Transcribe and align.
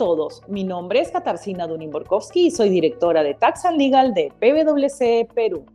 todos, 0.00 0.40
mi 0.48 0.64
nombre 0.64 1.00
es 1.00 1.10
Katarzyna 1.10 1.68
Dunin-Borkowski 1.68 2.46
y 2.46 2.50
soy 2.50 2.70
directora 2.70 3.22
de 3.22 3.34
Tax 3.34 3.66
and 3.66 3.76
Legal 3.76 4.14
de 4.14 4.32
PwC 4.40 5.28
Perú. 5.34 5.66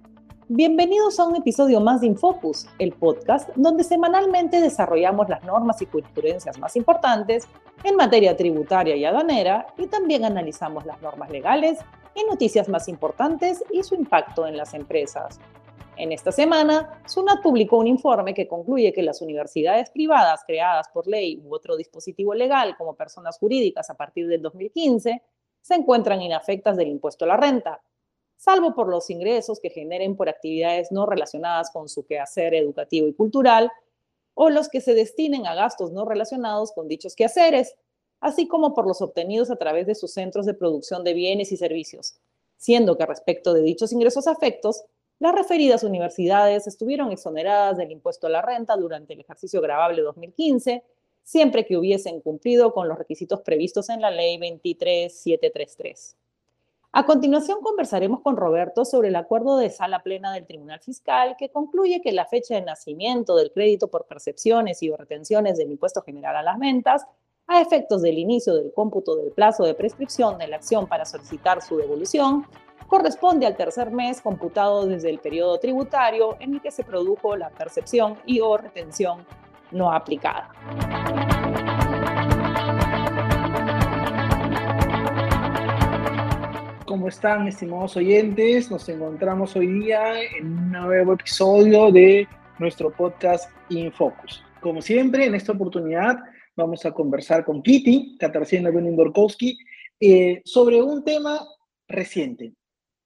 Bienvenidos 0.48 1.20
a 1.20 1.28
un 1.28 1.36
episodio 1.36 1.80
más 1.80 2.02
de 2.02 2.08
Infocus, 2.08 2.66
el 2.80 2.92
podcast 2.94 3.48
donde 3.56 3.84
semanalmente 3.84 4.62
desarrollamos 4.62 5.30
las 5.30 5.44
normas 5.44 5.80
y 5.84 5.86
jurisprudencias 5.86 6.58
más 6.58 6.76
importantes 6.76 7.48
en 7.84 7.98
materia 7.98 8.36
tributaria 8.36 8.96
y 8.96 9.06
aduanera 9.06 9.68
y 9.78 9.86
también 9.86 10.26
analizamos 10.26 10.88
las 10.88 11.00
normas 11.04 11.30
legales 11.30 11.78
y 12.16 12.24
noticias 12.28 12.68
más 12.68 12.88
importantes 12.88 13.64
y 13.72 13.84
su 13.84 13.94
impacto 13.94 14.48
en 14.48 14.58
las 14.58 14.74
empresas. 14.74 15.40
En 15.98 16.12
esta 16.12 16.34
semana, 16.34 17.02
SUNAT 17.08 17.42
publicó 17.42 17.78
un 17.78 17.88
informe 17.88 18.34
que 18.34 18.48
concluye 18.48 18.92
que 18.92 19.02
las 19.02 19.22
universidades 19.22 19.90
privadas 19.90 20.42
creadas 20.46 20.90
por 20.90 21.08
ley 21.08 21.42
u 21.42 21.56
otro 21.56 21.78
dispositivo 21.78 22.34
legal 22.34 22.76
como 22.78 22.96
personas 22.96 23.38
jurídicas 23.40 23.90
a 23.90 23.96
partir 23.96 24.28
del 24.28 24.42
2015 24.42 25.24
se 25.62 25.74
encuentran 25.74 26.22
inafectas 26.22 26.76
del 26.76 26.90
impuesto 26.90 27.24
a 27.24 27.30
la 27.30 27.38
renta, 27.38 27.82
salvo 28.36 28.76
por 28.76 28.90
los 28.90 29.10
ingresos 29.10 29.62
que 29.62 29.70
generen 29.70 30.18
por 30.18 30.28
actividades 30.28 30.92
no 30.92 31.06
relacionadas 31.06 31.72
con 31.72 31.88
su 31.88 32.06
quehacer 32.06 32.54
educativo 32.54 33.08
y 33.08 33.14
cultural 33.14 33.72
o 34.34 34.50
los 34.50 34.68
que 34.68 34.82
se 34.82 34.94
destinen 34.94 35.48
a 35.48 35.56
gastos 35.56 35.94
no 35.94 36.04
relacionados 36.04 36.74
con 36.74 36.90
dichos 36.90 37.16
quehaceres, 37.16 37.76
así 38.20 38.50
como 38.50 38.74
por 38.74 38.86
los 38.86 39.02
obtenidos 39.02 39.50
a 39.50 39.56
través 39.56 39.88
de 39.88 39.96
sus 39.96 40.12
centros 40.12 40.46
de 40.46 40.54
producción 40.54 41.06
de 41.06 41.14
bienes 41.14 41.54
y 41.54 41.58
servicios, 41.58 42.20
siendo 42.58 42.98
que 42.98 43.06
respecto 43.06 43.54
de 43.54 43.62
dichos 43.62 43.94
ingresos 43.94 44.28
afectos, 44.28 44.84
las 45.20 45.34
referidas 45.34 45.84
universidades 45.84 46.68
estuvieron 46.68 47.12
exoneradas 47.12 47.78
del 47.78 47.92
impuesto 47.92 48.28
a 48.28 48.30
la 48.30 48.42
renta 48.42 48.76
durante 48.76 49.14
el 49.14 49.22
ejercicio 49.22 49.62
grabable 49.62 50.02
2015, 50.02 50.84
siempre 51.24 51.66
que 51.66 51.78
hubiesen 51.78 52.22
cumplido 52.22 52.74
con 52.74 52.88
los 52.88 52.98
requisitos 52.98 53.42
previstos 53.42 53.90
en 53.90 54.02
la 54.02 54.12
Ley 54.12 54.38
23733. 54.38 56.18
A 56.98 57.06
continuación 57.06 57.60
conversaremos 57.62 58.22
con 58.22 58.38
Roberto 58.38 58.86
sobre 58.86 59.10
el 59.10 59.18
acuerdo 59.18 59.58
de 59.58 59.70
sala 59.70 60.02
plena 60.02 60.34
del 60.34 60.46
Tribunal 60.46 60.80
Fiscal 60.80 61.36
que 61.38 61.50
concluye 61.50 62.02
que 62.02 62.14
la 62.14 62.26
fecha 62.26 62.56
de 62.56 62.62
nacimiento 62.62 63.36
del 63.36 63.52
crédito 63.52 63.90
por 63.90 64.08
percepciones 64.08 64.82
y 64.82 64.92
retenciones 64.92 65.58
del 65.58 65.72
impuesto 65.72 66.02
general 66.04 66.38
a 66.38 66.44
las 66.44 66.58
ventas, 66.58 67.06
a 67.48 67.62
efectos 67.62 68.02
del 68.02 68.18
inicio 68.18 68.56
del 68.56 68.72
cómputo 68.74 69.16
del 69.18 69.32
plazo 69.32 69.64
de 69.66 69.76
prescripción 69.76 70.38
de 70.40 70.48
la 70.48 70.56
acción 70.56 70.88
para 70.88 71.06
solicitar 71.06 71.62
su 71.62 71.78
devolución, 71.78 72.46
corresponde 72.88 73.46
al 73.46 73.56
tercer 73.56 73.92
mes 73.92 74.20
computado 74.20 74.88
desde 74.88 75.12
el 75.12 75.20
periodo 75.20 75.60
tributario 75.60 76.38
en 76.40 76.56
el 76.56 76.62
que 76.62 76.72
se 76.72 76.84
produjo 76.84 77.36
la 77.38 77.50
percepción 77.52 78.18
y 78.26 78.40
o 78.40 78.58
retención 78.58 79.20
no 79.72 79.92
aplicada. 79.94 80.50
¿Cómo 86.86 87.10
están, 87.10 87.48
estimados 87.48 87.96
oyentes? 87.98 88.72
Nos 88.72 88.88
encontramos 88.90 89.56
hoy 89.56 89.68
día 89.68 90.20
en 90.22 90.46
un 90.48 90.72
nuevo 90.72 91.14
episodio 91.14 91.92
de 91.92 92.28
nuestro 92.58 92.92
podcast 92.92 93.52
Infocus. 93.70 94.44
Como 94.62 94.82
siempre, 94.82 95.26
en 95.26 95.36
esta 95.36 95.52
oportunidad 95.52 96.18
vamos 96.56 96.86
a 96.86 96.92
conversar 96.92 97.46
con 97.46 97.62
Kitty, 97.62 98.18
Katarzyna 98.18 98.70
Benin-Borkowski, 98.70 99.58
eh, 100.00 100.42
sobre 100.46 100.82
un 100.82 101.04
tema 101.04 101.48
reciente, 101.88 102.54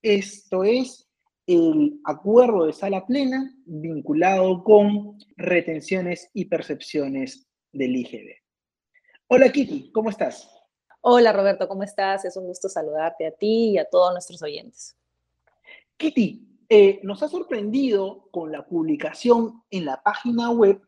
esto 0.01 0.63
es 0.63 1.07
el 1.45 1.99
acuerdo 2.05 2.65
de 2.65 2.73
sala 2.73 3.05
plena 3.05 3.53
vinculado 3.65 4.63
con 4.63 5.17
retenciones 5.35 6.29
y 6.33 6.45
percepciones 6.45 7.47
del 7.71 7.95
IGB. 7.95 8.35
Hola 9.27 9.51
Kiki, 9.51 9.91
¿cómo 9.91 10.09
estás? 10.09 10.49
Hola 11.01 11.33
Roberto, 11.33 11.67
¿cómo 11.67 11.83
estás? 11.83 12.25
Es 12.25 12.37
un 12.37 12.45
gusto 12.45 12.69
saludarte 12.69 13.25
a 13.25 13.31
ti 13.31 13.71
y 13.71 13.77
a 13.77 13.85
todos 13.85 14.11
nuestros 14.13 14.41
oyentes. 14.43 14.95
Kitty, 15.97 16.47
eh, 16.69 16.99
nos 17.03 17.23
ha 17.23 17.27
sorprendido 17.27 18.29
con 18.31 18.51
la 18.51 18.65
publicación 18.65 19.63
en 19.71 19.85
la 19.85 20.01
página 20.03 20.51
web 20.51 20.81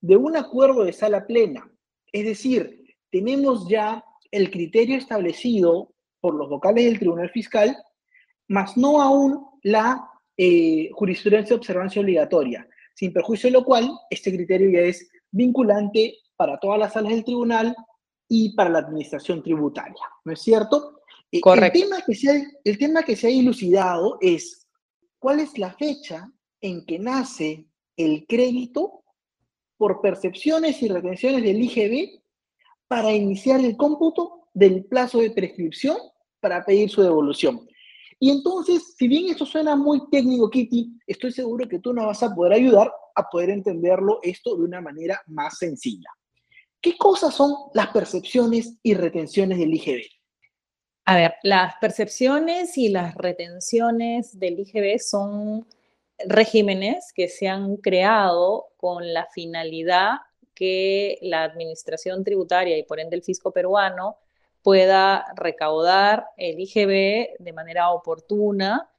de 0.00 0.16
un 0.16 0.36
acuerdo 0.36 0.84
de 0.84 0.92
sala 0.92 1.26
plena. 1.26 1.70
Es 2.16 2.24
decir, 2.24 2.96
tenemos 3.10 3.68
ya 3.68 4.02
el 4.30 4.50
criterio 4.50 4.96
establecido 4.96 5.92
por 6.18 6.34
los 6.34 6.48
vocales 6.48 6.86
del 6.86 6.98
Tribunal 6.98 7.28
Fiscal 7.28 7.76
más 8.48 8.74
no 8.74 9.02
aún 9.02 9.44
la 9.62 10.08
eh, 10.34 10.88
jurisprudencia 10.92 11.50
de 11.50 11.58
observancia 11.58 12.00
obligatoria, 12.00 12.66
sin 12.94 13.12
perjuicio 13.12 13.48
de 13.48 13.52
lo 13.52 13.64
cual 13.66 13.90
este 14.08 14.34
criterio 14.34 14.70
ya 14.70 14.80
es 14.86 15.06
vinculante 15.30 16.14
para 16.36 16.58
todas 16.58 16.78
las 16.78 16.94
salas 16.94 17.12
del 17.12 17.22
tribunal 17.22 17.76
y 18.26 18.54
para 18.54 18.70
la 18.70 18.78
administración 18.78 19.42
tributaria, 19.42 20.02
¿no 20.24 20.32
es 20.32 20.40
cierto? 20.40 21.02
Eh, 21.30 21.42
Correcto. 21.42 21.78
El 21.78 21.84
tema, 21.84 21.96
que 22.06 22.14
se 22.14 22.30
ha, 22.30 22.42
el 22.64 22.78
tema 22.78 23.02
que 23.02 23.14
se 23.14 23.26
ha 23.26 23.30
ilucidado 23.30 24.16
es 24.22 24.66
cuál 25.18 25.40
es 25.40 25.58
la 25.58 25.70
fecha 25.74 26.32
en 26.62 26.86
que 26.86 26.98
nace 26.98 27.66
el 27.94 28.24
crédito 28.26 29.02
por 29.76 30.00
percepciones 30.00 30.82
y 30.82 30.88
retenciones 30.88 31.42
del 31.42 31.62
IGB 31.62 32.20
para 32.88 33.12
iniciar 33.12 33.60
el 33.60 33.76
cómputo 33.76 34.48
del 34.54 34.84
plazo 34.84 35.20
de 35.20 35.30
prescripción 35.30 35.96
para 36.40 36.64
pedir 36.64 36.88
su 36.88 37.02
devolución. 37.02 37.66
Y 38.18 38.30
entonces, 38.30 38.94
si 38.96 39.08
bien 39.08 39.28
esto 39.28 39.44
suena 39.44 39.76
muy 39.76 40.08
técnico, 40.10 40.48
Kitty, 40.48 40.98
estoy 41.06 41.32
seguro 41.32 41.68
que 41.68 41.80
tú 41.80 41.92
nos 41.92 42.06
vas 42.06 42.22
a 42.22 42.34
poder 42.34 42.54
ayudar 42.54 42.90
a 43.14 43.28
poder 43.28 43.50
entenderlo 43.50 44.20
esto 44.22 44.56
de 44.56 44.64
una 44.64 44.80
manera 44.80 45.20
más 45.26 45.58
sencilla. 45.58 46.08
¿Qué 46.80 46.96
cosas 46.96 47.34
son 47.34 47.52
las 47.74 47.88
percepciones 47.88 48.78
y 48.82 48.94
retenciones 48.94 49.58
del 49.58 49.74
IGB? 49.74 50.02
A 51.04 51.16
ver, 51.16 51.34
las 51.42 51.74
percepciones 51.80 52.76
y 52.78 52.88
las 52.88 53.14
retenciones 53.14 54.38
del 54.38 54.60
IGB 54.60 54.98
son 54.98 55.66
regímenes 56.24 57.12
que 57.12 57.28
se 57.28 57.48
han 57.48 57.76
creado 57.76 58.68
con 58.76 59.12
la 59.12 59.26
finalidad 59.26 60.18
que 60.54 61.18
la 61.20 61.44
administración 61.44 62.24
tributaria 62.24 62.78
y 62.78 62.82
por 62.82 62.98
ende 62.98 63.16
el 63.16 63.22
fisco 63.22 63.52
peruano 63.52 64.16
pueda 64.62 65.26
recaudar 65.36 66.26
el 66.36 66.58
IGB 66.58 67.36
de 67.38 67.52
manera 67.52 67.90
oportuna, 67.90 68.90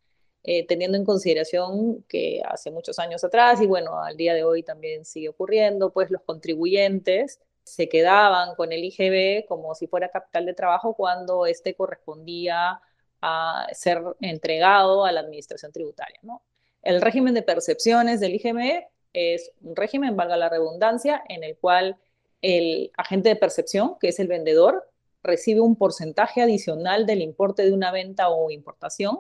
eh, 0.44 0.66
teniendo 0.66 0.98
en 0.98 1.04
consideración 1.04 2.04
que 2.08 2.42
hace 2.46 2.72
muchos 2.72 3.00
años 3.00 3.24
atrás, 3.26 3.60
y 3.62 3.68
bueno, 3.68 4.02
al 4.02 4.16
día 4.16 4.34
de 4.34 4.46
hoy 4.46 4.64
también 4.64 5.04
sigue 5.04 5.28
ocurriendo, 5.28 5.92
pues 5.92 6.10
los 6.10 6.22
contribuyentes 6.22 7.42
se 7.64 7.90
quedaban 7.90 8.56
con 8.56 8.72
el 8.72 8.84
IGB 8.86 9.46
como 9.46 9.76
si 9.76 9.88
fuera 9.88 10.10
capital 10.10 10.46
de 10.46 10.54
trabajo 10.54 10.94
cuando 10.94 11.46
este 11.46 11.76
correspondía 11.76 12.80
a 13.22 13.68
ser 13.74 14.02
entregado 14.22 15.04
a 15.04 15.12
la 15.12 15.20
administración 15.20 15.74
tributaria. 15.74 16.20
¿no? 16.22 16.44
El 16.88 17.02
régimen 17.02 17.34
de 17.34 17.42
percepciones 17.42 18.22
del 18.22 18.36
IGB 18.36 18.88
es 19.12 19.52
un 19.62 19.76
régimen, 19.76 20.16
valga 20.16 20.38
la 20.38 20.48
redundancia, 20.48 21.22
en 21.28 21.44
el 21.44 21.58
cual 21.58 21.98
el 22.42 22.92
agente 22.96 23.28
de 23.28 23.36
percepción, 23.36 23.98
que 24.00 24.08
es 24.08 24.22
el 24.22 24.30
vendedor, 24.30 24.90
recibe 25.22 25.60
un 25.60 25.76
porcentaje 25.76 26.42
adicional 26.42 27.06
del 27.06 27.22
importe 27.22 27.64
de 27.64 27.74
una 27.74 27.92
venta 27.92 28.30
o 28.30 28.52
importación 28.52 29.20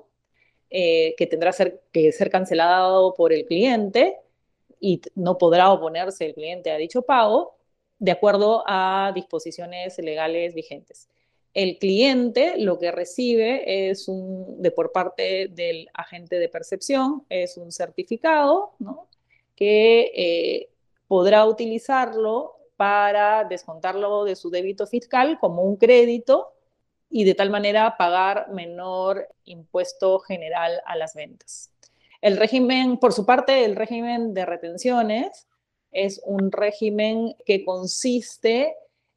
eh, 0.69 1.13
que 1.17 1.27
tendrá 1.27 1.51
que 1.91 2.13
ser 2.13 2.29
cancelado 2.29 3.13
por 3.15 3.33
el 3.33 3.45
cliente 3.45 4.15
y 4.79 5.01
no 5.15 5.37
podrá 5.37 5.69
oponerse 5.69 6.25
el 6.25 6.35
cliente 6.35 6.71
a 6.71 6.77
dicho 6.77 7.01
pago 7.01 7.57
de 7.99 8.11
acuerdo 8.11 8.63
a 8.65 9.11
disposiciones 9.13 9.97
legales 9.97 10.53
vigentes. 10.53 11.09
El 11.57 11.79
cliente 11.79 12.53
lo 12.59 12.77
que 12.77 12.91
recibe 12.91 13.89
es 13.89 14.07
un, 14.07 14.61
de 14.61 14.69
por 14.69 14.91
parte 14.91 15.47
del 15.47 15.89
agente 15.91 16.37
de 16.37 16.49
percepción, 16.49 17.25
es 17.29 17.57
un 17.57 17.71
certificado 17.71 18.73
que 19.55 20.11
eh, 20.15 20.69
podrá 21.07 21.47
utilizarlo 21.47 22.57
para 22.75 23.43
descontarlo 23.45 24.23
de 24.23 24.35
su 24.35 24.51
débito 24.51 24.85
fiscal 24.85 25.39
como 25.39 25.63
un 25.63 25.77
crédito 25.77 26.53
y 27.09 27.23
de 27.23 27.33
tal 27.33 27.49
manera 27.49 27.97
pagar 27.97 28.51
menor 28.51 29.27
impuesto 29.45 30.19
general 30.19 30.79
a 30.85 30.95
las 30.95 31.15
ventas. 31.15 31.71
El 32.21 32.37
régimen, 32.37 32.99
por 32.99 33.13
su 33.13 33.25
parte, 33.25 33.65
el 33.65 33.75
régimen 33.75 34.35
de 34.35 34.45
retenciones 34.45 35.47
es 35.91 36.21
un 36.23 36.51
régimen 36.51 37.35
que 37.47 37.65
consiste 37.65 38.75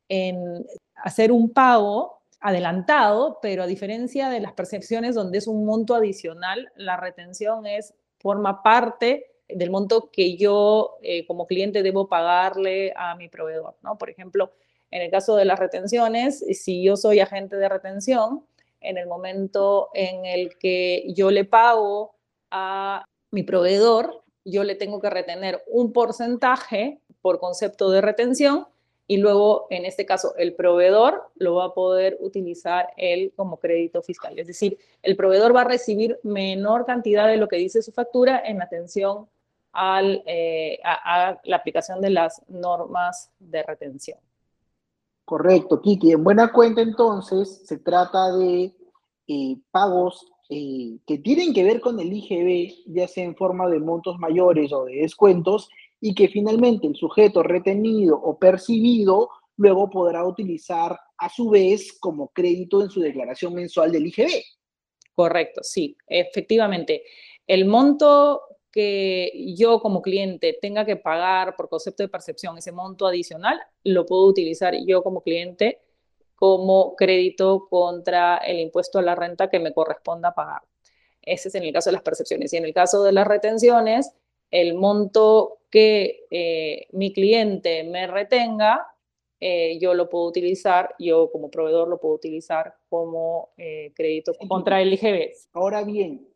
en 0.09 0.67
hacer 0.95 1.33
un 1.33 1.53
pago 1.53 2.20
adelantado, 2.41 3.39
pero 3.43 3.63
a 3.63 3.67
diferencia 3.67 4.31
de 4.31 4.41
las 4.41 4.53
percepciones 4.53 5.15
donde 5.15 5.39
es 5.39 5.47
un 5.47 5.65
monto 5.65 5.95
adicional, 5.95 6.73
la 6.75 6.97
retención 6.97 7.67
es 7.67 7.95
forma 8.19 8.63
parte 8.63 9.27
del 9.49 9.71
monto 9.71 10.11
que 10.11 10.37
yo 10.37 10.97
eh, 11.03 11.27
como 11.27 11.47
cliente 11.47 11.83
debo 11.83 12.09
pagarle 12.09 12.93
a 12.97 13.15
mi 13.15 13.29
proveedor, 13.29 13.77
¿no? 13.83 13.99
Por 13.99 14.11
ejemplo, 14.11 14.53
en 14.91 15.03
el 15.03 15.11
caso 15.11 15.37
de 15.37 15.45
las 15.45 15.59
retenciones, 15.59 16.45
si 16.53 16.83
yo 16.83 16.97
soy 16.97 17.21
agente 17.21 17.57
de 17.57 17.69
retención, 17.69 18.45
en 18.81 18.97
el 18.97 19.07
momento 19.07 19.91
en 19.93 20.25
el 20.25 20.57
que 20.57 21.05
yo 21.15 21.31
le 21.31 21.45
pago 21.45 22.15
a 22.51 23.05
mi 23.31 23.43
proveedor, 23.43 24.23
yo 24.45 24.65
le 24.65 24.75
tengo 24.75 25.01
que 25.01 25.11
retener 25.11 25.63
un 25.69 25.93
porcentaje 25.93 27.01
por 27.21 27.39
concepto 27.39 27.91
de 27.91 28.01
retención 28.01 28.67
y 29.11 29.17
luego, 29.17 29.67
en 29.71 29.87
este 29.87 30.07
caso, 30.07 30.37
el 30.37 30.55
proveedor 30.55 31.33
lo 31.35 31.57
va 31.57 31.65
a 31.65 31.75
poder 31.75 32.17
utilizar 32.21 32.91
él 32.97 33.33
como 33.35 33.57
crédito 33.57 34.03
fiscal. 34.03 34.39
Es 34.39 34.47
decir, 34.47 34.79
el 35.03 35.17
proveedor 35.17 35.53
va 35.53 35.63
a 35.63 35.65
recibir 35.65 36.21
menor 36.23 36.87
cantidad 36.87 37.27
de 37.27 37.37
lo 37.37 37.49
que 37.49 37.57
dice 37.57 37.83
su 37.83 37.91
factura 37.91 38.41
en 38.47 38.63
atención 38.63 39.27
al, 39.73 40.23
eh, 40.27 40.79
a, 40.85 41.41
la 41.43 41.57
aplicación 41.57 42.01
de 42.01 42.11
las 42.11 42.41
normas 42.47 43.33
de 43.41 43.65
retención. 43.65 44.19
Correcto, 45.25 45.83
Kiki. 45.83 46.13
En 46.13 46.23
buena 46.23 46.53
cuenta, 46.53 46.81
entonces, 46.81 47.63
se 47.67 47.79
trata 47.79 48.31
de 48.37 48.73
eh, 49.27 49.57
pagos 49.73 50.25
eh, 50.49 50.99
que 51.05 51.19
tienen 51.19 51.53
que 51.53 51.65
ver 51.65 51.81
con 51.81 51.99
el 51.99 52.13
IGB, 52.13 52.85
ya 52.87 53.09
sea 53.09 53.25
en 53.25 53.35
forma 53.35 53.69
de 53.69 53.81
montos 53.81 54.21
mayores 54.21 54.73
o 54.73 54.85
de 54.85 54.99
descuentos, 54.99 55.69
y 56.01 56.15
que 56.15 56.29
finalmente 56.29 56.87
el 56.87 56.97
sujeto 56.97 57.43
retenido 57.43 58.17
o 58.17 58.39
percibido 58.39 59.31
luego 59.57 59.91
podrá 59.91 60.25
utilizar 60.25 60.99
a 61.19 61.29
su 61.29 61.51
vez 61.51 61.99
como 62.01 62.29
crédito 62.29 62.83
en 62.83 62.91
su 62.91 63.01
declaración 63.01 63.55
mensual 63.55 63.93
del 63.93 64.07
IGB. 64.07 64.43
Correcto, 65.15 65.63
sí, 65.63 65.97
efectivamente. 66.07 67.03
El 67.47 67.67
monto 67.67 68.41
que 68.73 69.33
yo 69.57 69.81
como 69.81 70.01
cliente 70.01 70.57
tenga 70.61 70.87
que 70.87 70.97
pagar 70.97 71.57
por 71.57 71.69
concepto 71.69 72.03
de 72.03 72.09
percepción, 72.09 72.57
ese 72.57 72.73
monto 72.73 73.07
adicional, 73.07 73.61
lo 73.85 74.07
puedo 74.07 74.25
utilizar 74.27 74.75
yo 74.87 75.03
como 75.03 75.23
cliente 75.23 75.83
como 76.37 76.97
crédito 76.97 77.67
contra 77.69 78.39
el 78.39 78.61
impuesto 78.61 78.99
a 78.99 79.03
la 79.03 79.15
renta 79.15 79.51
que 79.51 79.61
me 79.61 79.75
corresponda 79.75 80.35
pagar. 80.35 80.63
Ese 81.21 81.49
es 81.49 81.55
en 81.55 81.65
el 81.65 81.73
caso 81.73 81.91
de 81.91 81.95
las 81.95 82.03
percepciones. 82.03 82.51
Y 82.55 82.57
en 82.57 82.65
el 82.65 82.73
caso 82.73 83.03
de 83.03 83.13
las 83.13 83.27
retenciones, 83.27 84.11
el 84.51 84.73
monto 84.73 85.60
que 85.71 86.27
eh, 86.31 86.87
mi 86.93 87.13
cliente 87.13 87.85
me 87.85 88.07
retenga, 88.07 88.87
eh, 89.39 89.79
yo 89.81 89.95
lo 89.95 90.09
puedo 90.09 90.27
utilizar, 90.27 90.95
yo 90.99 91.31
como 91.31 91.51
proveedor 91.51 91.89
lo 91.89 91.99
puedo 91.99 92.15
utilizar 92.15 92.75
como 92.89 93.51
eh, 93.57 93.93
crédito 93.95 94.33
contra 94.49 94.83
el 94.83 94.93
IGB. 94.93 95.33
Ahora 95.53 95.83
bien, 95.85 96.29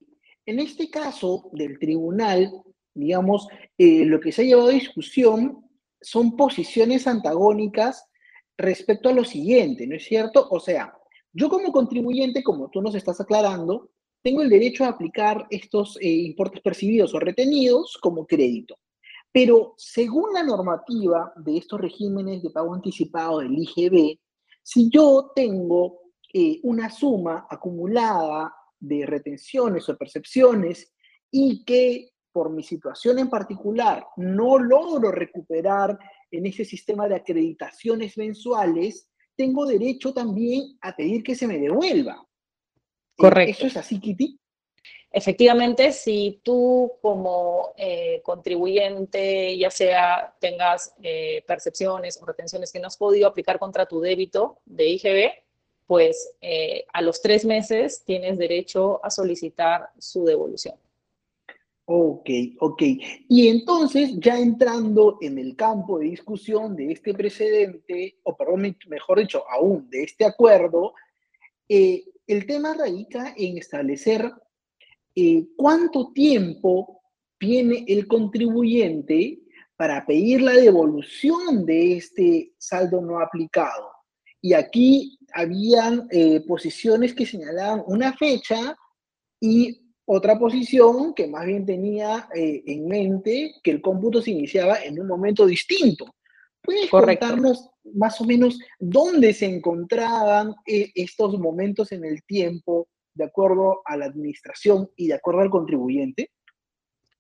en 0.47 0.59
este 0.61 0.89
caso 0.89 1.51
del 1.53 1.79
tribunal, 1.79 2.51
digamos, 2.95 3.49
lo 3.77 4.21
que 4.21 4.31
se 4.31 4.43
ha 4.43 4.45
llevado 4.45 4.69
a 4.69 4.73
discusión 4.73 5.69
son 6.01 6.37
posiciones 6.37 7.07
antagónicas 7.07 8.09
respecto 8.57 9.09
a 9.09 9.13
lo 9.13 9.25
siguiente, 9.25 9.87
¿no 9.87 9.97
es 9.97 10.05
cierto? 10.05 10.47
O 10.51 10.61
sea, 10.61 10.95
yo 11.33 11.49
como 11.49 11.73
contribuyente, 11.73 12.43
como 12.43 12.71
tú 12.71 12.81
nos 12.81 12.95
estás 12.95 13.21
aclarando, 13.21 13.91
tengo 14.23 14.41
el 14.41 14.49
derecho 14.49 14.85
a 14.85 14.89
aplicar 14.89 15.47
estos 15.51 15.99
eh, 16.01 16.09
importes 16.09 16.63
percibidos 16.63 17.13
o 17.15 17.19
retenidos 17.19 17.99
como 18.01 18.27
crédito. 18.27 18.79
Pero 19.35 19.75
según 19.77 20.33
la 20.33 20.45
normativa 20.45 21.33
de 21.35 21.57
estos 21.57 21.81
regímenes 21.81 22.41
de 22.41 22.51
pago 22.51 22.73
anticipado 22.73 23.41
del 23.41 23.59
IGB, 23.59 24.17
si 24.63 24.89
yo 24.89 25.33
tengo 25.35 26.03
eh, 26.33 26.61
una 26.63 26.89
suma 26.89 27.45
acumulada 27.51 28.55
de 28.79 29.05
retenciones 29.05 29.89
o 29.89 29.97
percepciones 29.97 30.95
y 31.33 31.65
que 31.65 32.13
por 32.31 32.49
mi 32.51 32.63
situación 32.63 33.19
en 33.19 33.29
particular 33.29 34.07
no 34.19 34.57
logro 34.57 35.11
recuperar 35.11 35.99
en 36.31 36.47
ese 36.47 36.65
sistema 36.65 37.09
de 37.09 37.17
acreditaciones 37.17 38.17
mensuales, 38.17 39.09
tengo 39.37 39.67
derecho 39.67 40.15
también 40.15 40.79
a 40.81 40.95
pedir 40.95 41.25
que 41.25 41.35
se 41.35 41.49
me 41.49 41.59
devuelva. 41.59 42.25
Correcto. 43.17 43.51
¿Eso 43.51 43.67
es 43.67 43.77
así, 43.79 43.99
Kitty? 43.99 44.39
Efectivamente, 45.17 45.93
si 45.93 46.41
tú 46.43 46.95
como 47.01 47.73
eh, 47.77 48.21
contribuyente, 48.25 49.57
ya 49.57 49.71
sea 49.71 50.35
tengas 50.41 50.93
eh, 51.05 51.45
percepciones 51.47 52.21
o 52.21 52.27
retenciones 52.27 52.73
que 52.73 52.81
no 52.81 52.89
has 52.89 52.97
podido 52.97 53.29
aplicar 53.29 53.61
contra 53.61 53.87
tu 53.87 54.01
débito 54.01 54.59
de 54.65 54.89
IGB, 54.89 55.31
pues 55.87 56.35
eh, 56.41 56.85
a 56.93 57.01
los 57.01 57.23
tres 57.23 57.45
meses 57.45 58.03
tienes 58.05 58.39
derecho 58.39 58.99
a 59.05 59.11
solicitar 59.11 59.91
su 60.01 60.25
devolución. 60.25 60.75
Ok, 61.85 62.29
ok. 62.59 62.83
Y 63.29 63.47
entonces, 63.47 64.19
ya 64.19 64.37
entrando 64.37 65.19
en 65.21 65.39
el 65.39 65.55
campo 65.55 66.01
de 66.01 66.07
discusión 66.07 66.75
de 66.75 66.91
este 66.91 67.15
precedente, 67.15 68.17
o 68.25 68.37
perdón, 68.37 68.77
mejor 68.89 69.21
dicho, 69.21 69.45
aún 69.49 69.89
de 69.91 70.03
este 70.03 70.25
acuerdo, 70.25 70.93
el 71.69 72.47
tema 72.47 72.75
radica 72.75 73.33
en 73.37 73.59
establecer 73.59 74.33
eh, 75.15 75.47
cuánto 75.57 76.13
tiempo 76.13 77.03
tiene 77.39 77.85
el 77.89 78.07
contribuyente 78.07 79.41
para 79.77 80.05
pedir 80.07 80.41
la 80.43 80.53
devolución 80.53 81.67
de 81.67 81.97
este 81.97 82.53
saldo 82.59 83.01
no 83.01 83.21
aplicado. 83.21 83.91
Y 84.41 84.53
aquí 84.53 85.19
habían 85.33 86.07
eh, 86.11 86.41
posiciones 86.47 87.15
que 87.15 87.27
señalaban 87.27 87.83
una 87.87 88.13
fecha 88.13 88.77
y 89.41 89.81
otra 90.07 90.39
posición 90.39 91.15
que 91.15 91.27
más 91.27 91.47
bien 91.47 91.65
tenía 91.65 92.29
eh, 92.35 92.63
en 92.67 92.87
mente 92.87 93.55
que 93.63 93.71
el 93.71 93.81
cómputo 93.81 94.21
se 94.21 94.33
iniciaba 94.33 94.83
en 94.83 95.01
un 95.01 95.07
momento 95.07 95.47
distinto. 95.47 96.15
¿Puedes 96.63 96.89
contarnos 96.89 97.71
más 97.95 98.21
o 98.21 98.25
menos 98.25 98.59
dónde 98.79 99.35
se 99.35 99.47
encontraban 99.47 100.55
eh, 100.67 100.91
estos 100.95 101.39
momentos 101.39 101.93
en 101.93 102.05
el 102.05 102.23
tiempo 102.25 102.89
de 103.15 103.25
acuerdo 103.25 103.83
a 103.85 103.97
la 103.97 104.07
administración 104.07 104.91
y 104.97 105.09
de 105.09 105.15
acuerdo 105.15 105.41
al 105.41 105.51
contribuyente? 105.51 106.31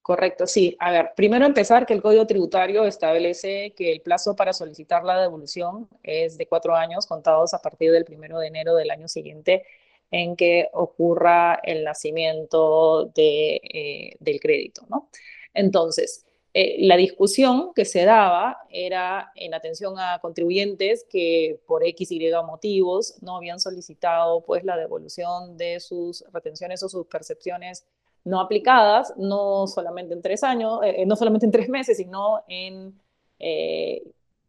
Correcto, 0.02 0.46
sí. 0.46 0.76
A 0.81 0.91
ver, 0.91 1.12
primero 1.17 1.46
empezar 1.46 1.87
que 1.87 1.94
el 1.94 2.02
Código 2.02 2.26
Tributario 2.26 2.85
establece 2.85 3.73
que 3.75 3.91
el 3.91 4.02
plazo 4.02 4.37
para 4.37 4.52
solicitar 4.52 5.02
la 5.02 5.19
devolución 5.19 5.88
es 6.02 6.37
de 6.37 6.46
cuatro 6.46 6.75
años 6.76 7.06
contados 7.06 7.55
a 7.55 7.62
partir 7.62 7.91
del 7.91 8.05
primero 8.05 8.38
de 8.38 8.49
enero 8.49 8.75
del 8.75 8.91
año 8.91 9.08
siguiente 9.08 9.64
en 10.11 10.37
que 10.37 10.69
ocurra 10.75 11.58
el 11.62 11.85
nacimiento 11.85 13.06
de, 13.14 13.55
eh, 13.64 14.17
del 14.20 14.41
crédito, 14.41 14.87
¿no? 14.91 15.08
Entonces, 15.55 16.26
eh, 16.56 16.86
la 16.86 16.96
discusión 16.96 17.74
que 17.74 17.84
se 17.84 18.04
daba 18.04 18.58
era 18.70 19.32
en 19.34 19.54
atención 19.54 19.98
a 19.98 20.20
contribuyentes 20.20 21.04
que 21.10 21.60
por 21.66 21.84
X 21.84 22.12
y 22.12 22.30
motivos 22.46 23.16
no 23.22 23.36
habían 23.36 23.58
solicitado 23.58 24.40
pues 24.42 24.62
la 24.62 24.76
devolución 24.76 25.56
de 25.56 25.80
sus 25.80 26.24
retenciones 26.32 26.80
o 26.84 26.88
sus 26.88 27.06
percepciones 27.06 27.84
no 28.22 28.40
aplicadas, 28.40 29.12
no 29.16 29.66
solamente 29.66 30.14
en 30.14 30.22
tres 30.22 30.44
años, 30.44 30.78
eh, 30.84 31.04
no 31.04 31.16
solamente 31.16 31.44
en 31.44 31.50
tres 31.50 31.68
meses, 31.68 31.96
sino 31.96 32.44
en 32.46 33.00
eh, 33.40 34.05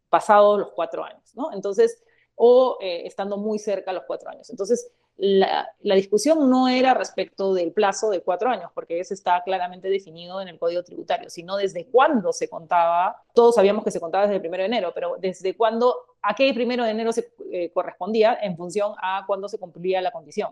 pasados 0.07 0.59
los 0.59 0.69
cuatro 0.75 1.03
años, 1.03 1.35
¿no? 1.35 1.51
Entonces, 1.53 2.03
o 2.35 2.77
estando 2.81 3.37
muy 3.37 3.57
cerca 3.57 3.89
a 3.89 3.93
los 3.95 4.03
cuatro 4.05 4.29
años. 4.29 4.51
Entonces, 4.51 4.91
la, 5.17 5.69
discusión 5.81 6.49
no 6.49 6.67
era 6.67 6.93
respecto 6.93 7.53
del 7.53 7.71
plazo 7.71 8.09
de 8.09 8.21
cuatro 8.21 8.49
años, 8.49 8.69
porque 8.73 8.99
ese 8.99 9.13
está 9.13 9.41
claramente 9.43 9.89
definido 9.89 10.41
en 10.41 10.49
el 10.49 10.59
Código 10.59 10.83
Tributario, 10.83 11.29
sino 11.29 11.55
desde 11.55 11.85
cuándo 11.87 12.33
se 12.33 12.49
contaba, 12.49 13.21
todos 13.33 13.55
sabíamos 13.55 13.83
que 13.83 13.91
se 13.91 13.99
contaba 13.99 14.23
desde 14.25 14.35
el 14.35 14.41
primero 14.41 14.63
de 14.63 14.67
enero, 14.67 14.91
pero 14.93 15.15
desde 15.19 15.55
cuándo, 15.55 15.95
a 16.21 16.35
qué 16.35 16.53
primero 16.53 16.83
de 16.83 16.91
enero 16.91 17.13
se 17.13 17.31
eh, 17.51 17.71
correspondía 17.71 18.37
en 18.41 18.57
función 18.57 18.93
a 19.01 19.23
cuándo 19.25 19.47
se 19.47 19.57
cumplía 19.57 20.01
la 20.01 20.11
condición. 20.11 20.49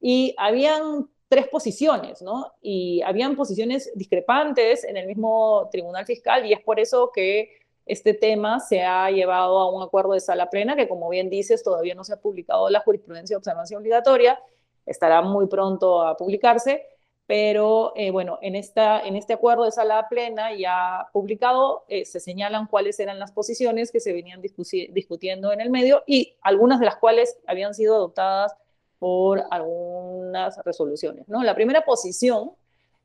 Y 0.00 0.34
habían 0.38 1.08
tres 1.28 1.48
posiciones, 1.48 2.20
¿no? 2.22 2.52
Y 2.60 3.02
habían 3.02 3.36
posiciones 3.36 3.90
discrepantes 3.94 4.84
en 4.84 4.96
el 4.96 5.06
mismo 5.06 5.68
Tribunal 5.70 6.04
Fiscal 6.04 6.44
y 6.44 6.52
es 6.52 6.60
por 6.60 6.80
eso 6.80 7.10
que 7.14 7.61
este 7.86 8.14
tema 8.14 8.60
se 8.60 8.82
ha 8.82 9.10
llevado 9.10 9.58
a 9.58 9.70
un 9.70 9.82
acuerdo 9.82 10.12
de 10.12 10.20
sala 10.20 10.50
plena 10.50 10.76
que, 10.76 10.88
como 10.88 11.08
bien 11.08 11.30
dices, 11.30 11.62
todavía 11.62 11.94
no 11.94 12.04
se 12.04 12.14
ha 12.14 12.20
publicado 12.20 12.70
la 12.70 12.80
jurisprudencia 12.80 13.34
de 13.34 13.38
observación 13.38 13.80
obligatoria, 13.80 14.38
estará 14.86 15.22
muy 15.22 15.46
pronto 15.46 16.02
a 16.02 16.16
publicarse, 16.16 16.86
pero 17.26 17.92
eh, 17.96 18.10
bueno, 18.10 18.38
en, 18.42 18.56
esta, 18.56 19.00
en 19.00 19.16
este 19.16 19.32
acuerdo 19.32 19.64
de 19.64 19.72
sala 19.72 20.06
plena 20.08 20.54
ya 20.54 21.08
publicado 21.12 21.84
eh, 21.88 22.04
se 22.04 22.20
señalan 22.20 22.66
cuáles 22.66 22.98
eran 23.00 23.18
las 23.18 23.32
posiciones 23.32 23.90
que 23.92 24.00
se 24.00 24.12
venían 24.12 24.42
discutiendo 24.42 25.52
en 25.52 25.60
el 25.60 25.70
medio 25.70 26.02
y 26.06 26.36
algunas 26.42 26.80
de 26.80 26.86
las 26.86 26.96
cuales 26.96 27.38
habían 27.46 27.74
sido 27.74 27.94
adoptadas 27.94 28.54
por 28.98 29.44
algunas 29.50 30.58
resoluciones. 30.64 31.28
¿no? 31.28 31.42
La 31.42 31.54
primera 31.54 31.84
posición 31.84 32.52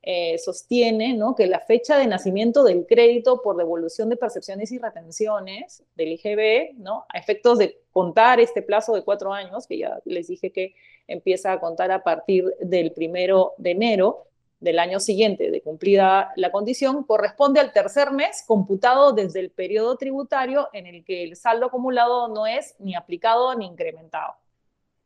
eh, 0.04 0.38
sostiene 0.38 1.14
¿no? 1.16 1.36
que 1.36 1.48
la 1.48 1.60
fecha 1.60 1.98
de 1.98 2.08
nacimiento 2.08 2.64
del 2.64 2.86
crédito 2.86 3.42
por 3.42 3.58
devolución 3.58 4.10
de 4.10 4.16
percepciones 4.16 4.72
y 4.72 4.78
retenciones 4.78 5.84
del 5.96 6.14
IGB, 6.14 6.76
¿no? 6.78 7.06
a 7.10 7.18
efectos 7.18 7.58
de 7.58 7.82
contar 7.92 8.40
este 8.40 8.62
plazo 8.62 8.94
de 8.94 9.04
cuatro 9.04 9.34
años, 9.34 9.68
que 9.68 9.80
ya 9.80 10.00
les 10.06 10.28
dije 10.28 10.52
que 10.52 10.76
empieza 11.08 11.52
a 11.52 11.60
contar 11.60 11.92
a 11.92 12.04
partir 12.04 12.46
del 12.62 12.94
primero 12.94 13.54
de 13.58 13.72
enero 13.72 14.28
del 14.60 14.80
año 14.80 15.00
siguiente 15.00 15.52
de 15.52 15.62
cumplida 15.62 16.32
la 16.36 16.52
condición, 16.52 17.04
corresponde 17.04 17.60
al 17.60 17.74
tercer 17.74 18.12
mes 18.12 18.44
computado 18.48 19.14
desde 19.14 19.40
el 19.40 19.52
periodo 19.52 19.98
tributario 19.98 20.70
en 20.74 20.88
el 20.88 21.04
que 21.04 21.24
el 21.24 21.36
saldo 21.36 21.68
acumulado 21.68 22.28
no 22.28 22.48
es 22.48 22.76
ni 22.80 22.96
aplicado 22.96 23.54
ni 23.56 23.66
incrementado. 23.66 24.34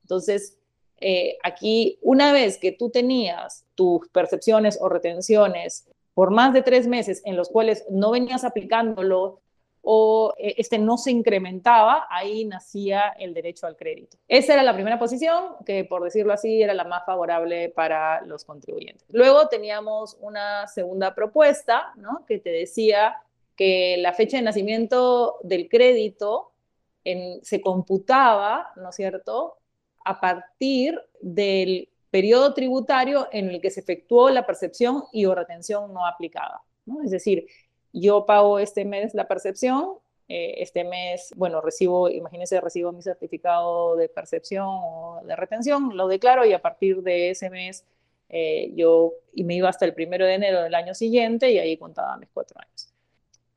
Entonces, 0.04 0.58
eh, 1.02 1.38
aquí, 1.42 1.98
una 2.02 2.32
vez 2.32 2.60
que 2.60 2.72
tú 2.72 2.92
tenías 2.92 3.66
tus 3.74 4.08
percepciones 4.10 4.78
o 4.80 4.88
retenciones 4.88 5.90
por 6.14 6.30
más 6.30 6.54
de 6.54 6.62
tres 6.62 6.88
meses 6.88 7.24
en 7.26 7.36
los 7.36 7.50
cuales 7.50 7.86
no 7.90 8.12
venías 8.12 8.44
aplicándolo 8.44 9.42
o 9.82 10.36
eh, 10.38 10.54
este 10.58 10.78
no 10.78 11.00
se 11.00 11.10
incrementaba, 11.10 12.06
ahí 12.12 12.46
nacía 12.46 13.16
el 13.18 13.34
derecho 13.34 13.66
al 13.66 13.76
crédito. 13.76 14.18
Esa 14.28 14.54
era 14.54 14.62
la 14.62 14.76
primera 14.76 15.00
posición, 15.00 15.56
que 15.66 15.86
por 15.86 16.04
decirlo 16.04 16.34
así 16.34 16.62
era 16.62 16.76
la 16.76 16.84
más 16.84 17.04
favorable 17.04 17.70
para 17.70 18.22
los 18.22 18.46
contribuyentes. 18.46 19.08
Luego 19.10 19.48
teníamos 19.48 20.18
una 20.22 20.68
segunda 20.68 21.16
propuesta, 21.16 21.94
¿no? 21.96 22.26
que 22.28 22.38
te 22.38 22.52
decía 22.52 23.16
que 23.56 23.98
la 23.98 24.14
fecha 24.14 24.38
de 24.38 24.44
nacimiento 24.44 25.40
del 25.42 25.68
crédito 25.68 26.52
se 27.42 27.62
computaba, 27.62 28.72
¿no 28.76 28.90
es 28.90 28.96
cierto?, 28.96 29.58
a 30.04 30.20
partir 30.20 31.00
del 31.22 31.90
periodo 32.10 32.54
tributario 32.54 33.28
en 33.32 33.50
el 33.50 33.62
que 33.62 33.72
se 33.72 33.80
efectuó 33.80 34.30
la 34.30 34.46
percepción 34.46 35.04
y 35.12 35.26
o 35.26 35.36
retención 35.36 35.94
no 35.94 36.06
aplicada. 36.06 36.62
¿no? 36.86 37.02
Es 37.04 37.12
decir, 37.12 37.48
yo 37.94 38.26
pago 38.26 38.60
este 38.60 38.86
mes 38.86 39.14
la 39.14 39.28
percepción, 39.28 39.94
eh, 40.28 40.56
este 40.58 40.84
mes, 40.84 41.34
bueno, 41.36 41.62
recibo, 41.62 42.10
imagínense, 42.10 42.60
recibo 42.62 42.92
mi 42.92 43.02
certificado 43.02 43.96
de 43.96 44.10
percepción 44.10 44.68
o 44.68 45.22
de 45.26 45.36
retención, 45.36 45.96
lo 45.96 46.08
declaro 46.08 46.46
y 46.46 46.54
a 46.54 46.62
partir 46.62 47.02
de 47.02 47.32
ese 47.32 47.50
mes 47.50 47.86
eh, 48.30 48.72
yo 48.76 49.14
y 49.34 49.44
me 49.44 49.56
iba 49.56 49.68
hasta 49.68 49.86
el 49.86 49.94
primero 49.94 50.26
de 50.26 50.36
enero 50.36 50.62
del 50.64 50.76
año 50.76 50.94
siguiente 50.94 51.52
y 51.52 51.60
ahí 51.60 51.76
contaba 51.78 52.16
mis 52.16 52.30
cuatro 52.30 52.58
años 52.62 52.92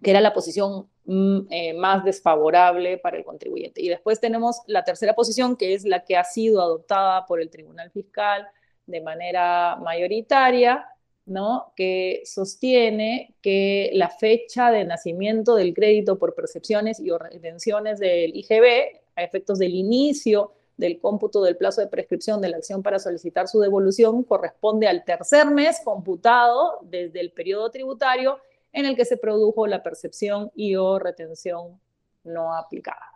que 0.05 0.11
era 0.11 0.21
la 0.21 0.33
posición 0.33 0.89
eh, 1.07 1.75
más 1.75 2.03
desfavorable 2.03 2.97
para 2.97 3.19
el 3.19 3.25
contribuyente. 3.25 3.83
Y 3.83 3.89
después 3.89 4.21
tenemos 4.21 4.61
la 4.67 4.85
tercera 4.85 5.15
posición, 5.15 5.57
que 5.57 5.75
es 5.75 5.85
la 5.85 6.05
que 6.05 6.17
ha 6.17 6.25
sido 6.25 6.63
adoptada 6.63 7.27
por 7.27 7.41
el 7.41 7.51
Tribunal 7.51 7.91
Fiscal 7.91 8.47
de 8.87 9.01
manera 9.01 9.77
mayoritaria, 9.77 10.87
¿no? 11.27 11.73
que 11.77 12.23
sostiene 12.25 13.35
que 13.43 13.91
la 13.95 14.09
fecha 14.09 14.71
de 14.71 14.85
nacimiento 14.85 15.57
del 15.57 15.75
crédito 15.75 16.19
por 16.19 16.35
percepciones 16.35 17.01
y 17.01 17.11
retenciones 17.11 17.99
del 17.99 18.35
IGB, 18.35 19.01
a 19.17 19.23
efectos 19.23 19.59
del 19.59 19.75
inicio 19.75 20.53
del 20.77 20.99
cómputo 20.99 21.43
del 21.43 21.57
plazo 21.57 21.81
de 21.81 21.87
prescripción 21.87 22.41
de 22.41 22.49
la 22.49 22.57
acción 22.57 22.83
para 22.83 22.99
solicitar 22.99 23.47
su 23.47 23.61
devolución, 23.61 24.25
corresponde 24.25 24.89
al 24.89 25.05
tercer 25.05 25.47
mes 25.47 25.81
computado 25.85 26.81
desde 26.83 27.21
el 27.21 27.31
periodo 27.31 27.71
tributario 27.71 28.39
en 28.75 28.87
el 28.87 28.97
que 28.97 29.05
se 29.05 29.17
produjo 29.17 29.67
la 29.67 29.83
percepción 29.83 30.51
y 30.55 30.75
o 30.75 30.99
retención 30.99 31.81
no 32.25 32.55
aplicada. 32.55 33.13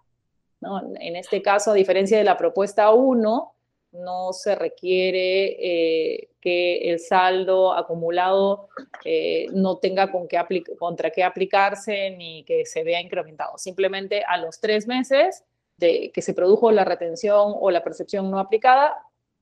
¿no? 0.61 0.81
En 1.01 1.17
este 1.17 1.43
caso, 1.43 1.73
a 1.73 1.75
diferencia 1.75 2.17
de 2.17 2.25
la 2.25 2.37
propuesta 2.37 2.91
1, 2.93 3.55
no 3.93 4.33
se 4.33 4.55
requiere 4.55 5.57
eh, 5.59 6.29
que 6.41 6.91
el 6.91 7.01
saldo 7.01 7.73
acumulado 7.73 8.69
eh, 9.05 9.47
no 9.53 9.79
tenga 9.79 10.11
contra 10.13 11.11
qué 11.11 11.25
aplicarse 11.25 12.11
ni 12.11 12.45
que 12.45 12.65
se 12.65 12.85
vea 12.85 13.01
incrementado. 13.01 13.59
Simplemente 13.59 14.23
a 14.27 14.37
los 14.39 14.61
tres 14.61 14.87
meses 14.87 15.45
de 15.77 16.13
que 16.13 16.23
se 16.23 16.35
produjo 16.35 16.71
la 16.71 16.85
retención 16.85 17.55
o 17.59 17.71
la 17.71 17.83
percepción 17.83 18.31
no 18.31 18.39
aplicada, 18.39 18.97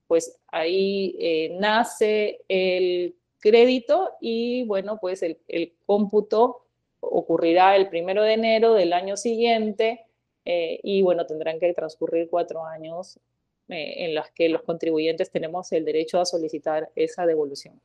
pues 0.07 0.39
ahí 0.49 1.17
eh, 1.19 1.57
nace 1.59 2.41
el 2.49 3.17
crédito 3.47 4.11
y 4.21 4.65
bueno, 4.65 4.99
pues 5.01 5.23
el, 5.23 5.39
cómputo 5.87 6.65
ocurrirá 6.99 7.77
el 7.77 7.89
primero 7.89 8.25
de 8.25 8.33
enero 8.33 8.75
del 8.75 8.93
año 8.93 9.17
siguiente 9.17 10.01
eh, 10.45 10.81
y 10.83 11.03
bueno, 11.03 11.27
tendrán 11.27 11.61
que 11.61 11.73
transcurrir 11.73 12.29
cuatro 12.29 12.65
años 12.65 13.21
eh, 13.69 14.05
en 14.05 14.17
los 14.17 14.29
que 14.35 14.49
los 14.49 14.63
contribuyentes 14.63 15.31
tenemos 15.31 15.71
el 15.71 15.85
derecho 15.85 16.21
a 16.21 16.25
solicitar 16.25 16.91
esa 16.97 17.25
devolución. 17.25 17.81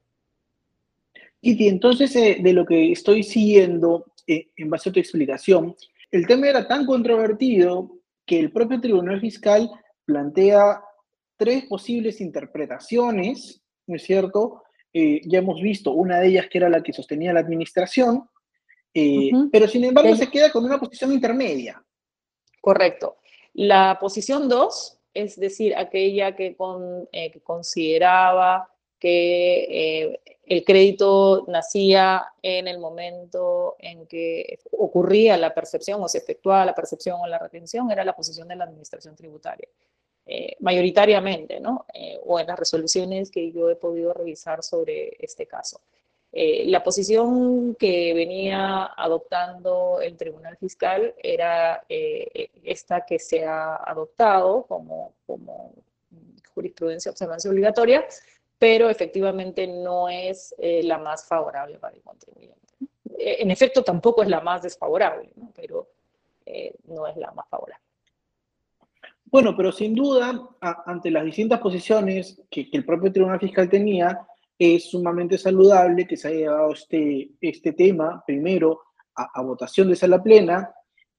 Y 1.42 1.68
entonces 1.68 2.16
eh, 2.16 2.38
de 2.42 2.54
lo 2.54 2.66
que 2.66 2.92
estoy 2.92 3.22
siguiendo 3.22 4.06
en 4.26 4.70
base 4.70 4.90
a 4.90 4.94
tu 4.94 5.00
explicación, 5.00 5.76
el 6.10 6.26
tema 6.26 6.50
era 6.50 6.68
tan 6.68 6.88
controvertido 6.88 7.92
que 8.26 8.40
el 8.40 8.52
propio 8.52 8.82
Tribunal 8.82 9.20
Fiscal 9.20 9.70
plantea 10.06 10.82
tres 11.38 11.66
posibles 11.66 12.20
interpretaciones, 12.20 13.62
¿no 13.86 13.96
es 13.96 14.04
cierto?, 14.04 14.64
eh, 14.94 15.22
ya 15.26 15.40
hemos 15.40 15.62
visto 15.62 15.92
una 15.92 16.20
de 16.20 16.28
ellas 16.28 16.48
que 16.50 16.58
era 16.58 16.70
la 16.70 16.84
que 16.84 16.92
sostenía 16.92 17.32
la 17.34 17.40
administración, 17.40 18.30
eh, 18.94 19.32
pero 19.52 19.68
sin 19.68 19.86
embargo 19.86 20.16
se 20.16 20.30
queda 20.30 20.52
con 20.52 20.66
una 20.66 20.80
posición 20.80 21.14
intermedia. 21.14 21.82
Correcto. 22.60 23.18
La 23.54 23.98
posición 24.00 24.50
2, 24.50 25.00
es 25.14 25.40
decir, 25.40 25.76
aquella 25.76 26.36
que, 26.36 26.58
eh, 27.12 27.40
consideraba 27.42 28.70
que 29.00 30.20
el 30.46 30.64
crédito 30.64 31.46
nacía 31.48 32.24
en 32.44 32.68
el 32.68 32.78
momento 32.78 33.76
en 33.80 34.06
que 34.06 34.60
ocurría 34.78 35.38
la 35.38 35.54
percepción 35.54 36.04
o 36.04 36.08
se 36.08 36.20
efectuaba 36.20 36.66
la 36.66 36.76
percepción 36.76 37.20
o 37.20 37.26
la 37.26 37.40
retención, 37.40 37.90
era 37.90 38.04
la 38.04 38.16
posición 38.16 38.48
de 38.48 38.58
la 38.58 38.66
administración 38.66 39.16
tributaria. 39.16 39.68
Eh, 40.28 40.56
mayoritariamente, 40.60 41.60
¿no? 41.60 41.86
Eh, 41.94 42.20
o 42.24 42.40
en 42.40 42.46
las 42.46 42.58
resoluciones 42.58 43.32
que 43.32 43.52
yo 43.52 43.72
he 43.72 43.76
podido 43.76 44.14
revisar 44.14 44.62
sobre 44.62 45.16
este 45.20 45.48
caso. 45.48 45.82
Eh, 46.32 46.64
la 46.68 46.84
posición 46.84 47.76
que 47.76 48.14
venía 48.14 48.92
adoptando 48.96 50.00
el 50.00 50.16
Tribunal 50.16 50.56
Fiscal 50.58 51.14
era 51.22 51.84
esta 51.90 53.06
que 53.06 53.20
se 53.20 53.44
ha 53.44 53.76
adoptado 53.78 54.64
como, 54.68 55.16
como 55.26 55.74
jurisprudencia 56.54 57.12
observancia 57.12 57.50
obligatoria, 57.50 58.06
pero 58.60 58.90
efectivamente 58.90 59.68
no 59.68 60.08
es 60.08 60.56
la 60.60 61.00
más 61.00 61.26
favorable 61.26 61.80
para 61.80 61.96
el 61.96 62.02
contribuyente. 62.04 62.56
En 63.18 63.52
efecto, 63.52 63.84
tampoco 63.84 64.24
es 64.24 64.30
la 64.30 64.40
más 64.40 64.62
desfavorable, 64.62 65.32
¿no? 65.36 65.52
pero 65.54 65.90
no 66.86 67.08
es 67.08 67.18
la 67.18 67.32
más 67.32 67.50
favorable. 67.50 67.91
Bueno, 69.32 69.56
pero 69.56 69.72
sin 69.72 69.96
duda, 69.96 70.50
ante 70.86 71.10
las 71.10 71.24
distintas 71.24 71.62
posiciones 71.62 72.42
que, 72.52 72.68
el 72.74 72.84
propio 72.84 73.14
Tribunal 73.14 73.40
Fiscal 73.40 73.70
tenía, 73.70 74.20
es 74.60 74.92
sumamente 74.92 75.38
saludable 75.38 76.06
que 76.06 76.18
se 76.18 76.28
haya 76.28 76.38
llevado 76.38 76.74
este, 76.74 77.32
este 77.40 77.72
tema, 77.72 78.22
primero, 78.28 78.82
a, 79.16 79.42
votación 79.42 79.88
de 79.88 79.96
sala 79.96 80.22
plena, 80.22 80.70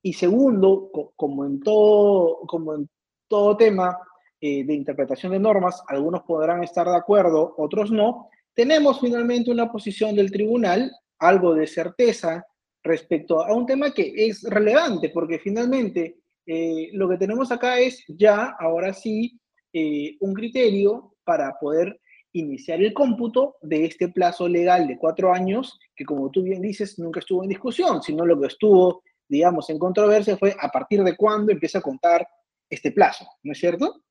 y 0.03 0.13
segundo, 0.13 0.91
como, 1.17 1.47
en 1.47 1.61
todo, 1.61 2.41
como 2.47 2.75
en 2.75 2.89
todo 3.29 3.57
tema 3.57 3.97
eh, 4.41 4.63
de 4.65 4.75
interpretación 4.75 5.33
de 5.33 5.39
normas, 5.39 5.83
algunos 5.89 6.23
podrán 6.25 6.63
estar 6.63 6.87
de 6.87 6.97
acuerdo, 6.97 7.55
otros 7.57 7.91
no, 7.91 8.29
tenemos 8.53 9.01
finalmente 9.01 9.51
una 9.51 9.73
posición 9.73 10.15
del 10.15 10.31
tribunal, 10.31 10.91
algo 11.19 11.55
de 11.55 11.67
certeza 11.67 12.45
respecto 12.83 13.43
a 13.43 13.55
un 13.55 13.65
tema 13.65 13.93
que 13.93 14.13
es 14.17 14.43
relevante, 14.43 15.09
porque 15.09 15.39
finalmente 15.39 16.22
eh, 16.47 16.91
lo 16.93 17.09
que 17.09 17.19
tenemos 17.19 17.53
acá 17.53 17.79
es 17.79 18.05
ya, 18.09 18.57
ahora 18.59 18.93
sí, 18.93 19.39
eh, 19.73 20.17
un 20.21 20.35
criterio 20.35 21.15
para 21.25 21.59
poder 21.59 22.01
iniciar 22.33 22.81
el 22.81 22.93
cómputo 22.93 23.57
de 23.61 23.85
este 23.85 24.09
plazo 24.09 24.49
legal 24.49 24.87
de 24.87 24.99
cuatro 24.99 25.33
años, 25.33 25.79
que 25.95 26.05
como 26.05 26.31
tú 26.31 26.43
bien 26.43 26.63
dices, 26.63 26.99
nunca 26.99 27.21
estuvo 27.21 27.43
en 27.43 27.51
discusión, 27.51 28.03
sino 28.03 28.25
lo 28.25 28.41
que 28.41 28.47
estuvo, 28.47 29.03
digamos, 29.29 29.69
en 29.71 29.79
controversia 29.79 30.37
fue 30.37 30.55
a 30.59 30.69
partir 30.69 31.03
de 31.05 31.17
cuándo 31.17 31.53
empieza 31.53 31.79
a 31.79 31.83
contar 31.83 32.27
este 32.69 32.91
plazo, 32.91 33.27
¿no 33.43 33.53
es 33.53 33.59
cierto? 33.59 34.03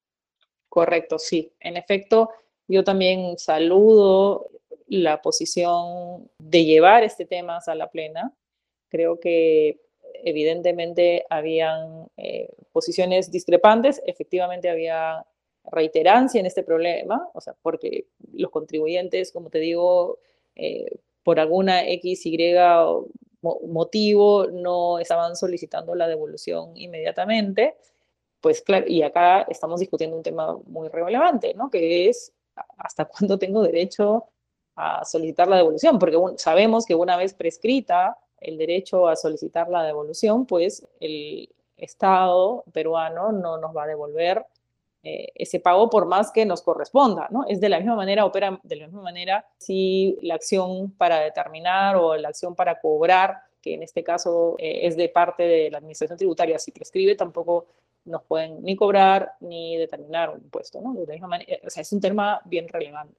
Correcto, 0.69 1.17
sí. 1.19 1.51
En 1.59 1.77
efecto, 1.77 2.29
yo 2.67 2.83
también 2.83 3.37
saludo 3.37 4.47
la 4.87 5.21
posición 5.21 6.29
de 6.37 6.65
llevar 6.65 7.03
este 7.03 7.25
tema 7.25 7.59
a 7.65 7.75
la 7.75 7.89
plena. 7.89 8.33
Creo 8.89 9.19
que 9.19 9.81
evidentemente 10.23 11.25
habían 11.29 12.07
eh, 12.17 12.49
posiciones 12.71 13.31
discrepantes, 13.31 14.01
efectivamente 14.05 14.69
había 14.69 15.25
reiterancia 15.71 16.39
en 16.39 16.45
este 16.45 16.63
problema, 16.63 17.29
o 17.33 17.41
sea, 17.41 17.55
porque 17.61 18.07
los 18.33 18.51
contribuyentes, 18.51 19.31
como 19.31 19.49
te 19.49 19.59
digo, 19.59 20.19
eh, 20.55 20.99
por 21.23 21.39
alguna 21.39 21.87
X, 21.87 22.25
Y 22.25 22.55
motivo 23.41 24.47
no 24.47 24.99
estaban 24.99 25.35
solicitando 25.35 25.95
la 25.95 26.07
devolución 26.07 26.75
inmediatamente, 26.75 27.75
pues 28.39 28.61
claro, 28.61 28.85
y 28.87 29.03
acá 29.03 29.43
estamos 29.43 29.79
discutiendo 29.79 30.17
un 30.17 30.23
tema 30.23 30.57
muy 30.65 30.89
relevante, 30.89 31.53
¿no? 31.53 31.69
Que 31.69 32.09
es 32.09 32.33
hasta 32.77 33.05
cuándo 33.05 33.37
tengo 33.37 33.61
derecho 33.61 34.25
a 34.75 35.05
solicitar 35.05 35.47
la 35.47 35.57
devolución, 35.57 35.99
porque 35.99 36.17
sabemos 36.37 36.85
que 36.85 36.95
una 36.95 37.17
vez 37.17 37.33
prescrita 37.33 38.17
el 38.41 38.57
derecho 38.57 39.07
a 39.07 39.15
solicitar 39.15 39.69
la 39.69 39.83
devolución, 39.83 40.45
pues 40.45 40.85
el 40.99 41.49
Estado 41.77 42.63
peruano 42.73 43.31
no 43.31 43.57
nos 43.57 43.75
va 43.75 43.83
a 43.83 43.87
devolver 43.87 44.45
eh, 45.03 45.29
ese 45.33 45.59
pago 45.59 45.89
por 45.89 46.05
más 46.05 46.31
que 46.31 46.45
nos 46.45 46.61
corresponda, 46.61 47.27
¿no? 47.31 47.43
Es 47.47 47.59
de 47.59 47.69
la 47.69 47.79
misma 47.79 47.95
manera, 47.95 48.23
opera 48.23 48.59
de 48.61 48.75
la 48.75 48.85
misma 48.85 49.01
manera 49.01 49.45
si 49.57 50.17
la 50.21 50.35
acción 50.35 50.91
para 50.91 51.19
determinar 51.19 51.95
o 51.95 52.15
la 52.17 52.29
acción 52.29 52.53
para 52.53 52.79
cobrar, 52.79 53.37
que 53.63 53.73
en 53.73 53.81
este 53.81 54.03
caso 54.03 54.55
eh, 54.59 54.81
es 54.83 54.95
de 54.95 55.09
parte 55.09 55.43
de 55.43 55.71
la 55.71 55.79
administración 55.79 56.19
tributaria, 56.19 56.59
si 56.59 56.71
prescribe, 56.71 57.15
tampoco 57.15 57.65
nos 58.05 58.23
pueden 58.23 58.63
ni 58.63 58.75
cobrar 58.75 59.33
ni 59.39 59.75
determinar 59.75 60.29
un 60.29 60.41
impuesto, 60.41 60.79
¿no? 60.81 60.93
De 60.93 61.07
la 61.07 61.13
misma 61.13 61.27
manera, 61.27 61.57
o 61.65 61.69
sea, 61.71 61.81
es 61.81 61.91
un 61.91 61.99
tema 61.99 62.39
bien 62.45 62.67
relevante. 62.67 63.15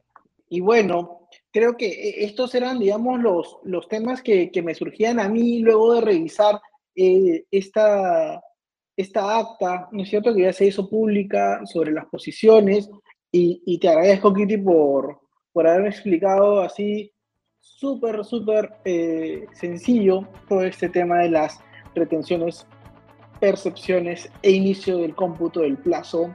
Y 0.53 0.61
bueno, 0.61 1.29
creo 1.51 1.79
que 1.79 1.87
eh, 1.87 2.25
estos 2.27 2.55
eran, 2.55 2.79
digamos, 2.79 3.19
los, 3.23 3.57
los 3.65 3.89
temas 3.89 4.21
que, 4.21 4.51
me 4.63 4.75
surgían 4.75 5.19
a 5.19 5.27
mí 5.27 5.61
luego 5.61 5.95
de 5.95 6.03
revisar 6.03 6.61
eh, 6.95 7.47
esta, 7.51 8.39
esta 8.95 9.39
acta, 9.39 9.89
¿no 9.93 10.03
es 10.03 10.11
cierto?, 10.11 10.35
que 10.35 10.43
ya 10.43 10.53
se 10.53 10.67
hizo 10.67 10.91
pública 10.91 11.65
sobre 11.65 11.93
las 11.93 12.05
posiciones 12.05 12.91
y, 13.31 13.79
te 13.79 13.89
agradezco, 13.89 14.35
Kitty, 14.35 14.59
por, 14.59 15.23
por 15.55 15.67
haberme 15.67 15.89
explicado 15.89 16.61
así 16.61 17.11
súper, 17.59 18.23
súper 18.23 18.75
eh, 18.85 19.47
sencillo 19.55 20.29
todo 20.51 20.65
este 20.65 20.91
tema 20.91 21.21
de 21.21 21.31
las 21.31 21.61
retenciones, 21.95 22.67
percepciones 23.41 24.31
e 24.43 24.51
inicio 24.51 24.99
del 24.99 25.15
cómputo 25.15 25.61
del 25.61 25.79
plazo 25.79 26.31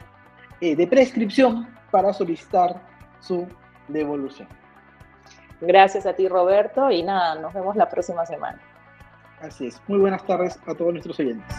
de 0.59 0.87
prescripción 0.87 1.67
para 1.91 2.11
solicitar 2.13 2.83
su 3.21 3.47
devolución. 3.87 4.47
Gracias 5.61 6.05
a 6.05 6.13
ti, 6.13 6.27
Roberto, 6.27 6.91
y 6.91 7.03
nada, 7.03 7.35
nos 7.35 7.53
vemos 7.53 7.75
la 7.75 7.89
próxima 7.89 8.25
semana. 8.25 8.59
Así 9.41 9.67
es. 9.67 9.81
Muy 9.87 9.99
buenas 9.99 10.23
tardes 10.25 10.59
a 10.67 10.75
todos 10.75 10.93
nuestros 10.93 11.19
oyentes. 11.19 11.55